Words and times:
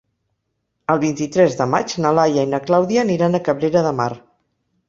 El 0.93 1.01
vint-i-tres 1.03 1.59
de 1.59 1.69
maig 1.75 1.95
na 2.05 2.13
Laia 2.21 2.47
i 2.47 2.51
na 2.55 2.63
Clàudia 2.71 3.05
aniran 3.07 3.41
a 3.41 3.43
Cabrera 3.51 3.89
de 3.91 3.93
Mar. 4.03 4.13